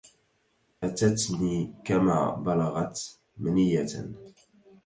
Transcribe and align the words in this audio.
أتتني 0.83 1.73
كما 1.85 2.35
بلغت 2.35 3.17
منية 3.37 3.85